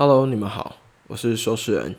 [0.00, 0.76] Hello，你们好，
[1.08, 1.96] 我是收视人。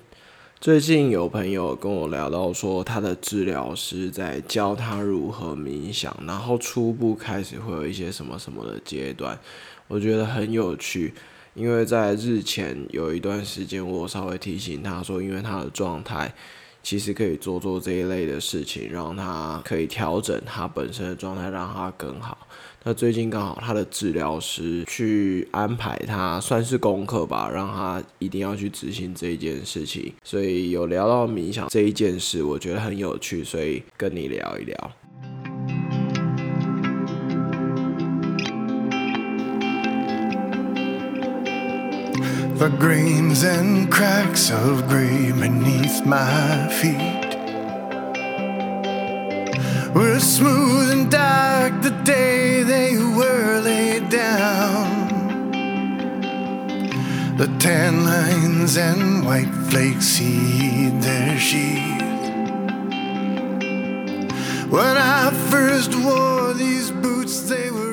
[0.61, 9.37] 最近有朋友跟我聊到说，他的治疗师在教他如何冥想，然后初步开始会有一些什么什么的阶段，
[9.89, 11.13] 我觉得很有趣。
[11.53, 16.33] 因为在日前有一段时间，我稍微提醒他说，因为他的状态。
[16.81, 22.37] 其实可以做做这一类的事情，让他可以调整他本身的状态，让他更好。
[22.83, 30.13] 那最近刚好他的治疗师去安排他，算是功课吧，让他一定要去执行这一件事情。
[30.23, 34.91] 所以有聊到冥想这一件事，我觉得很有趣，所以跟你聊一聊。
[42.59, 47.37] The grains and cracks of gray beneath my feet
[49.95, 55.51] were smooth and dark the day they were laid down.
[57.37, 62.03] The tan lines and white flakes heed their sheath.
[64.69, 67.88] When I first wore these boots, they were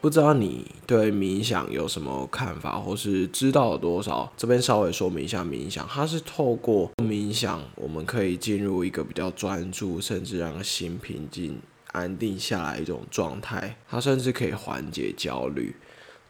[0.00, 4.32] 不知道你对冥想有什么看法，或是知道多少？
[4.34, 11.60] 这边稍微说明一下，冥想它是透过冥想，我们可以进入一个比较专注，甚至让心平静、
[11.92, 13.76] 安定下来一种状态。
[13.90, 15.76] 它甚至可以缓解焦虑。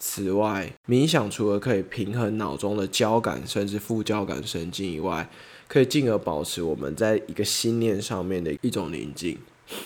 [0.01, 5.31] 此外，冥想除了可以平衡脑中的交感甚至副交感神经以外，
[5.69, 9.39] 可以进而保持我们在一个心念上面的一种宁静。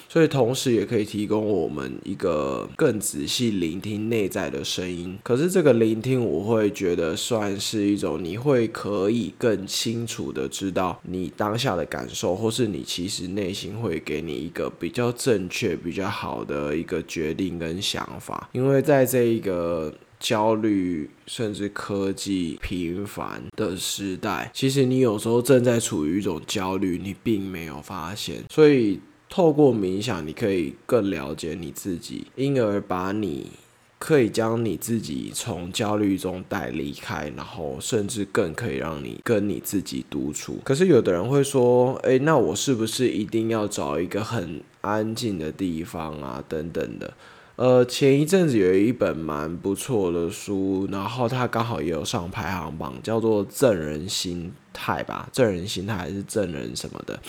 [0.08, 5.18] 所以，同时也可以提供我们一个更仔细聆听内在的声音。
[5.22, 18.48] 可是，这个聆听，我会觉得算是一种，你会可以更清楚的知道你当下的感受，或是你其实内心会给你一个比较正确、比较好的一个决定跟想法。
[18.52, 28.44] 因为在这一个焦虑甚至科技频繁的时代，其实你有时候正在处于一种焦虑，你并没有发现。
[28.50, 29.00] 所以。
[29.34, 33.50] 透过冥想，你可以更了解你自己，因而把你
[33.98, 40.60] 可以将你自己从焦虑中带离开，然后甚至更可以让你跟你自己独处。
[40.62, 47.12] 可是有的人会说：“诶，那我是不是一定要找一个很安静的地方啊？”等等的。
[47.56, 57.20] 呃，前一阵子有一本蛮不错的书，然后它刚好也有上排行榜，叫做《正人心态》吧，《正人心态》还是《正人》什么的。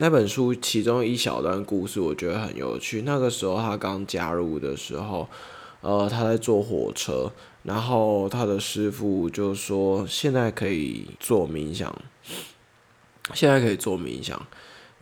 [0.00, 3.02] 那本书其中一小段故事，我觉得很有趣。
[3.02, 5.28] 那个时候他刚加入的时候，
[5.80, 7.32] 呃，他在坐火车，
[7.64, 11.92] 然后他的师傅就说：“现在可以做冥想，
[13.34, 14.40] 现在可以做冥想。”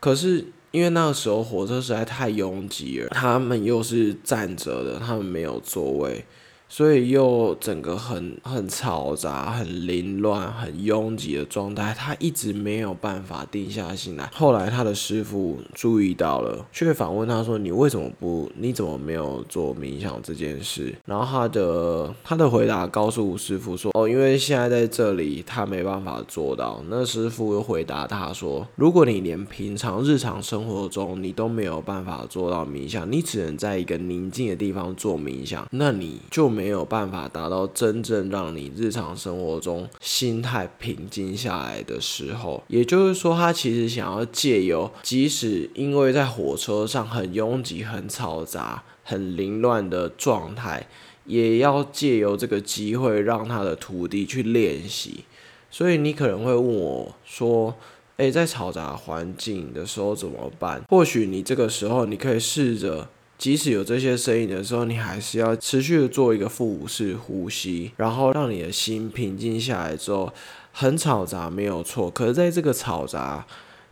[0.01, 6.25] 可是因为那个时候火车实在太拥挤了，他们又是站着的，他们没有座位。
[6.69, 14.29] 所以又整个很很嘈杂、很凌乱、很拥挤的状态，他一直没有办法定下心来。
[14.35, 18.51] 后来他的师傅注意到了，却反问他说：“你为什么不？
[18.57, 50.89] 你怎么没有做冥想这件事？”然后他的他的回答告诉师傅说：“哦，因为现在在这里，他没办法做到。”那师傅又回答他说：“如果你连平常日常生活中你都没有办法做到冥想，你只能在一个宁静的地方做冥想，那你就。”没有办法达到真正让你日常生活中心态平静下来的时候，也就是说，他其实想要借由，即使因为在火车上很拥挤、很嘈杂、很凌乱的状态，
[51.27, 55.25] 也要借由这个机会让他的徒弟去练习。
[55.71, 57.75] 所以你可能会问我说
[58.17, 63.09] ：“诶，在嘈杂环境的时候怎么办？”或许你这个时候你可以试着。
[63.39, 70.33] 即使有这些声音的时候，你还是要持续的做一个腹式呼吸，然后让你的心平静下来之后，
[70.73, 72.11] 很嘈杂没有错。
[72.11, 73.47] 可是在这个嘈杂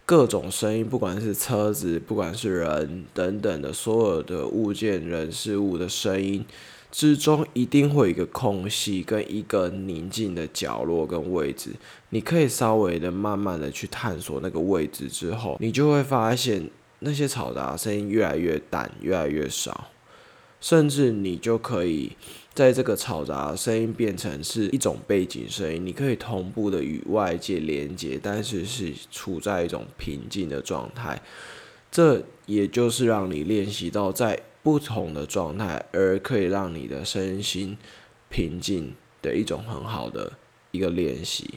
[0.06, 6.42] 各种声音，不管是车子，不管是人等等的所有的物件、人事物的声音
[6.90, 11.72] 之中，一定会有一个空隙跟一个宁静的角落跟位置。
[12.08, 16.70] 你可以稍微的慢慢的去探索那个位置之后，你就会发现。
[17.04, 19.88] 那些嘈杂声音越来越淡，越来越少，
[20.60, 22.16] 甚至你就可以
[22.54, 31.20] 在这个嘈杂声音变成是一种背景声音，你可以同步的与外界连接，但是是处在一种平静的状态。
[31.90, 37.76] 这也就是让你练习到在不同的状态，而可以让你的身心
[38.30, 40.32] 平静的一种很好的
[40.70, 41.54] 一个练习。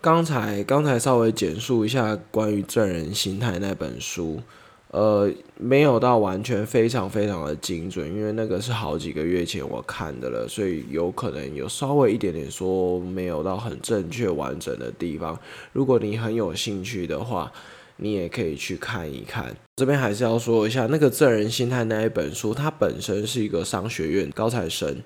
[0.00, 4.40] 刚才刚才稍微简述一下关于正人心态那本书。
[4.90, 15.38] 呃，没有到完全非常非常的精准，因为那个是好几个月前我看的了，所以有可能有稍微一点点说没有到很正确完整的地方。
[15.72, 17.52] 如果你很有兴趣的话，
[17.96, 19.54] 你也可以去看一看。
[19.76, 24.96] 这边还是要说一下，那个《证人心态》那一本书，它本身是一个商学院高材生。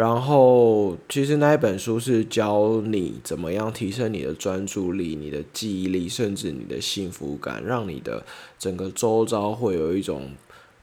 [0.00, 8.24] 然后，其实那一本书是教你怎么样提升你的专注力、你的记忆力，甚至你的幸福感，让你的
[8.58, 10.30] 整个周遭会有一种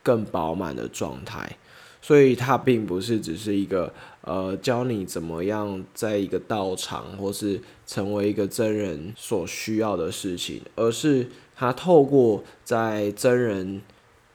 [0.03, 1.57] 更饱满的状态。
[1.99, 3.91] 所以，它并不是只是一个
[4.21, 13.81] 呃教你怎么样在一个道场或是成为一个真人所需要的事情，而是它透过在真人。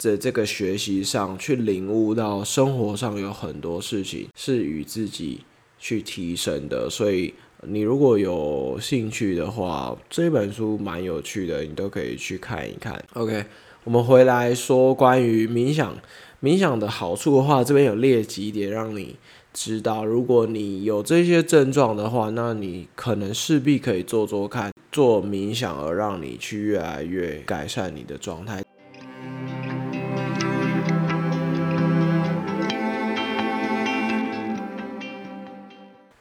[0.02, 5.42] 在这个学习上去领悟到生活上有很多事情是与自己
[5.78, 7.32] 去提升的，所以
[7.68, 13.00] 你如果有兴趣的话，这本书蛮有趣的，你都可以去看一看。
[13.12, 13.44] OK，
[13.84, 15.96] 我们回来说关于冥想，
[16.42, 19.14] 冥想的好处的话，这边有列几点让你
[19.52, 28.64] 知道，如果你有这些症状的话，那你可能势必可以做做看，做冥想而让你去越来越改善你的状态。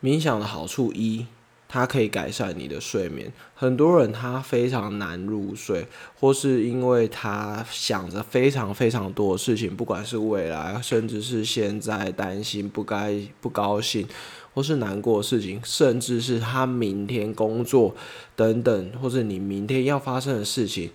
[0.01, 1.25] 冥想的好处一，
[1.67, 3.31] 它可以改善你的睡眠。
[3.55, 5.87] 很多人他非常难入睡，
[6.19, 14.07] 或是因为他想着非常非常多的事情，不管是未来，甚至是现在担心不该不高兴，
[14.53, 17.95] 或是难过的事情，甚至是他明天工作
[18.35, 20.89] 等等，或者你明天要发生的事情。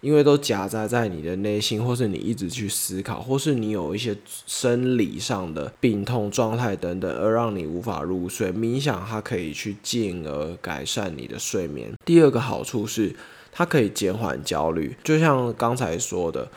[0.00, 4.16] 因为都夹杂在你的内心，或是你一直去思考，或是你有一些
[4.46, 8.52] 生理上的病痛状态等等，而让你无法入睡。
[8.52, 11.92] 冥想它可以去进而改善你的睡眠。
[12.04, 13.16] 第二个好处是，
[13.50, 14.94] 它可以减缓焦虑。
[15.02, 16.48] 就像刚才说的，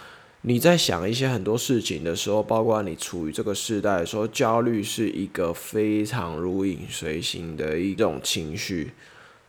[0.42, 8.92] 你在想一些很多事情的时候，包括你处于这个时代的时候，焦虑是一个非常如影随形的一种情绪。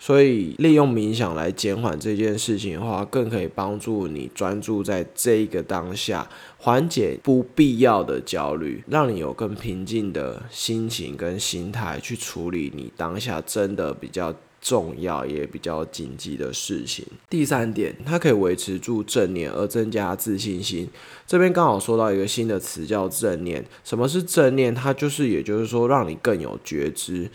[0.03, 6.27] 所以，利用冥想来减缓这件事情的话，更可以帮助你专注在这一个当下，
[6.57, 17.05] 缓解不必要的焦虑，让你有更平静的心情跟心态去处理你当下真的比较重要也比较紧急的事情。
[17.29, 20.89] 第三点，它可以维持住正念而增加自信心。
[21.27, 23.63] 这边刚好说到一个新的词叫正念。
[23.85, 24.75] 什么是正念？
[24.75, 27.29] 它就是，也就是说，让你更有觉知。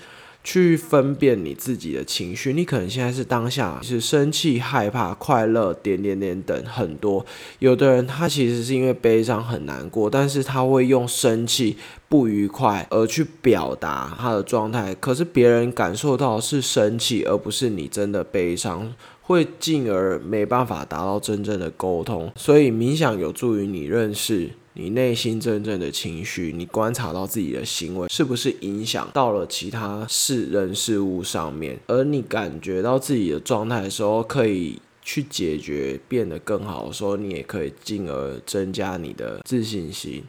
[0.45, 7.25] 去分辨你自己的情绪，你可能现在是当下是生气、害怕、快乐，点点点等很多。
[7.57, 11.77] 有的人他其实是因为悲伤很难过，但是他会用生气、
[12.07, 18.93] 不愉快而去表达他的状态，可是别人感受到是生气，而不是你真的悲伤，
[19.23, 22.31] 会进而没办法达到真正的沟通。
[22.35, 24.51] 所以冥想有助于你认识。
[24.77, 40.25] 你内心真正的情绪，你观察到自己的行为是不是影响到了其他事人事物上面，而你感觉到自己的状态的时候，可以去解决，变得更好的时候，你也可以进而增加你的自信心。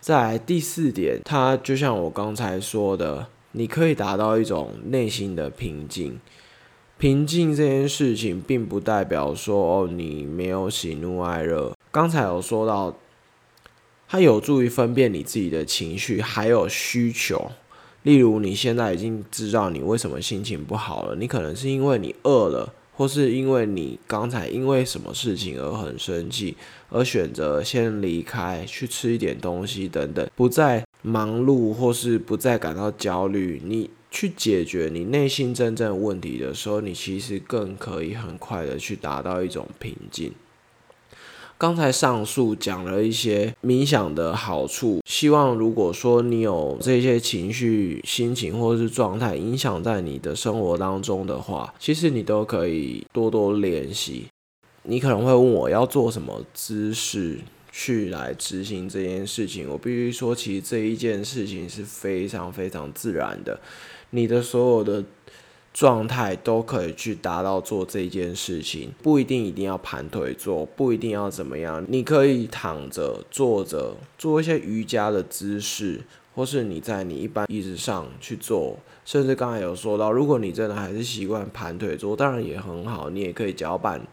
[0.00, 6.20] 再来第四点，它就像我刚才说的，你可以达到一种内心的平静。
[6.96, 11.72] 平静这件事情，并不代表说哦，你没有喜怒哀乐。
[11.90, 12.96] 刚才有说到。
[14.08, 17.50] 它有助于分辨你自己的情绪，还有需求。
[18.04, 26.56] 例如，你现在已经知道你为什么心情不好了，你可能是因为你饿了，或是因为你刚才因为什么事情而很生气，
[26.88, 33.60] 而选择先离开去吃一点东西等等，不再忙碌或是不再感到焦虑。
[33.62, 40.32] 你去解决你内心真正问题的时候，你其实更可以很快的去达到一种平静。
[41.58, 54.26] 刚才上述讲了一些冥想的好处，希望如果说你有这些情绪、心情或是状态影响在你的生活当中的话，其实你都可以多多练习。
[54.84, 57.40] 你可能会问我要做什么姿势
[57.72, 63.58] 去来执行这件事情，我必须说，其实这一件事情是非常非常自然的，
[64.10, 65.04] 你的所有的。
[65.78, 76.00] 状态都可以去达到做这件事情，不一定一定要盘腿做，不一定要怎么样，你可以躺着、坐着，做一些瑜伽的姿势，
[76.34, 84.04] 或是你在你一般椅子上去做，甚至刚才有说到，如果你真的还是习惯盘腿坐，当然也很好，你也可以脚板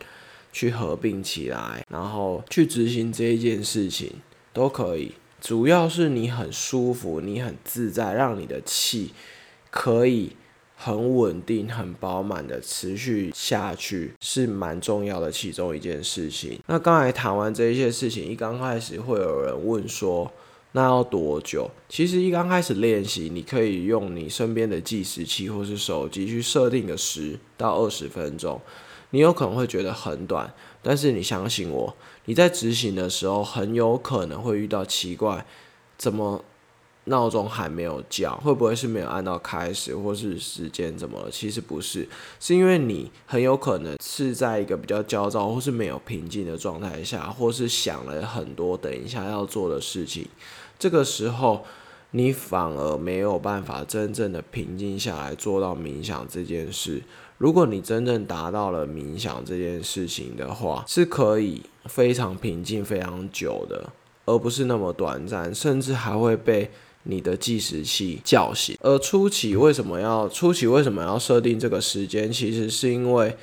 [0.54, 4.12] 去合并起来，然后去执行这一件事情
[4.54, 9.14] 都可以，主要是你很舒服，你很自在，让你的气
[9.72, 10.34] 可以。
[10.76, 16.60] 很稳定、很饱满的持续下去，是蛮重要的其中一件事情。
[16.68, 20.32] 那刚才谈完这一些事情，一刚开始会有人问说，
[20.74, 21.72] 那要多久？
[21.88, 28.60] 其实一刚开始练习，你可以用你身边的计时器或是手机去设定个十到二十分钟。
[29.12, 30.54] 你有可能会觉得很短，
[30.84, 35.46] 但是你相信我，你在执行的时候很有可能会遇到奇怪，
[35.98, 36.44] 怎么？
[37.06, 41.30] 闹钟还没有叫，会不会是没有按到开始，或是时间怎么了？
[41.30, 42.08] 其实不是，
[42.40, 50.28] 是因为你很有可能是在一个比较焦躁或是没有平静的状态下，或是想了很多等一下要做的事情，
[50.80, 51.64] 这个时候
[52.10, 57.04] 你反而没有办法真正的平静下来做到冥想这件事。
[57.38, 63.92] 如果你真正达到了冥想这件事情的话，是可以非常平静、非常久的，
[64.26, 66.72] 而不是那么短暂，甚至还会被。
[67.08, 72.32] 你的计时器叫醒，而初期为什么要初期为什么要设定这个时间？
[72.32, 73.36] 其实是因为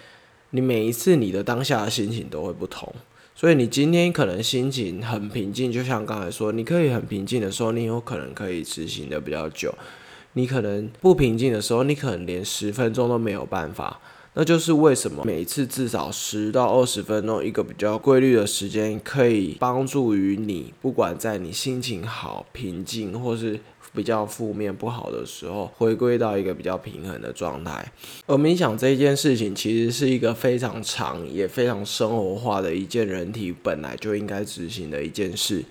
[0.50, 2.92] 你每一次你的当下的心情都会不同，
[3.34, 9.70] 所以你今天可能心情很平静，就像刚才说，你可以很平静的时候，你有可能可以执行的比较久；
[10.32, 14.00] 你可能不平静的时候，你可能连十分钟都没有办法。
[14.34, 23.60] 那就是为什么每次至少十到二十分钟一个比较规律的时间，可以帮助于你，不管在你心情好、平静，或是
[23.94, 27.92] 比较负面不好的时候，回归到一个比较平衡的状态。
[28.24, 35.62] 而冥想这件事情，其实是一个非常长也非常生活化的一件人体本来就应该执行的一件事。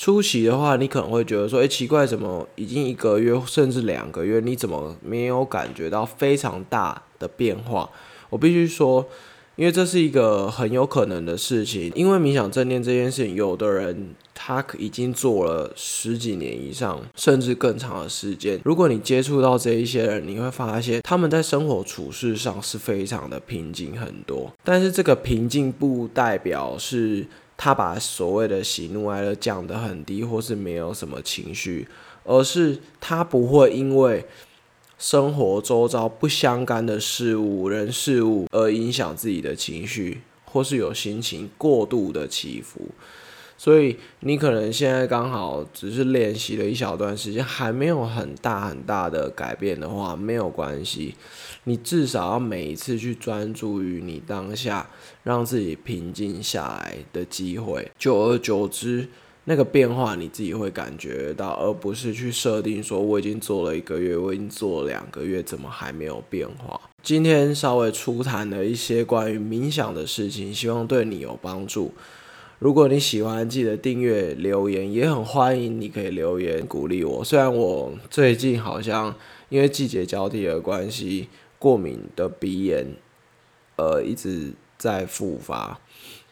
[0.00, 7.02] 初期的话，你可能会觉得说，诶，奇怪，怎么已经一个月甚至两个月，你怎么没有感觉到非常大？
[7.18, 7.90] 的变化，
[8.30, 9.06] 我必须说，
[9.56, 11.92] 因为这是一个很有可能的事情。
[11.94, 18.58] 因为冥想正念这件事情，有的人他已经做了十几年以上，甚至更长的时间。
[18.64, 24.50] 如果你接触到这一些人，你会发现他们在生活处事上是非常的平静很多。
[24.64, 27.26] 但是这个平静不代表是
[27.62, 31.86] 他把所谓的喜怒哀乐降得很低，或是没有什么情绪，
[32.24, 34.24] 而是他不会因为。
[34.98, 42.82] 生活周遭不相干的事物、人事物，而影响自己的情绪，或是有心情过度的起伏。
[43.62, 51.14] 所以你可能现在刚好只是练习了一小段时间，还没有很大很大的改变的话，没有关系。
[51.64, 54.88] 你至少要每一次去专注于你当下，
[55.24, 57.92] 让自己平静下来的机会。
[57.98, 59.06] 久而久之。
[59.44, 66.80] 那个变化你自己会感觉到，而不是去设定说我已经做了一个月，我已经做了两个月，怎么还没有变化？
[67.02, 71.92] 今天稍微初谈了一些关于冥想的事情，希望对你有帮助。
[72.60, 77.24] 如果你喜欢，记得订阅、留言，也很欢迎你可以留言鼓励我。
[77.24, 79.14] 虽然我最近好像
[79.48, 82.86] 因为季节交替的关系，过敏的鼻炎，
[83.76, 85.80] 呃，一直在复发。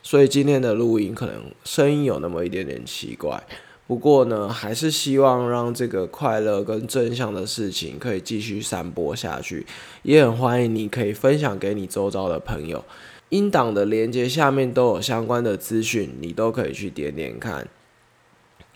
[0.03, 3.43] 所以今天的录音可能声音有那么一点点奇怪，
[3.87, 9.65] 不过呢，还是希望让这个快乐跟正向的事情可以继续散播下去，
[10.03, 12.85] 也很欢迎你可以分享给你周遭的朋友。
[13.31, 17.69] 音档的连接下面都有相关的资讯，你都可以去点点看。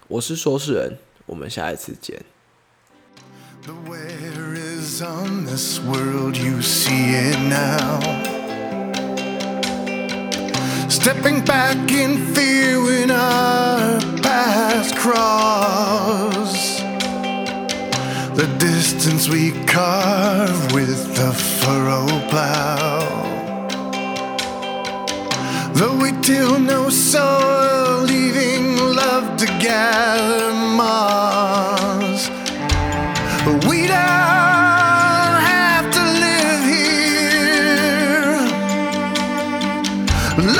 [0.08, 2.22] 我是说事人，我们下一次见。
[3.64, 8.00] The where is on this world you see it now
[10.88, 16.82] Stepping back in fear when our paths cross.
[18.34, 23.41] The distance we carve with the furrow plow.
[25.74, 32.28] Though we till no soil, leaving love to gather moss.
[33.68, 38.36] We don't have to live here.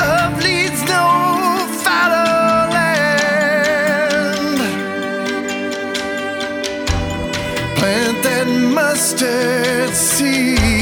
[0.01, 1.05] Love leads no
[1.83, 4.57] fallow land.
[7.77, 10.72] Plant that mustard seed.